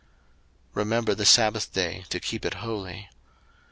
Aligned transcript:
02:020:008 0.69 0.69
Remember 0.77 1.13
the 1.13 1.25
sabbath 1.27 1.73
day, 1.73 2.05
to 2.09 2.19
keep 2.19 2.43
it 2.43 2.55
holy. 2.55 3.07